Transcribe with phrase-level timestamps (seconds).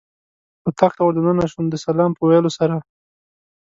[0.67, 2.75] اتاق ته ور دننه شوم د سلام په ویلو سره.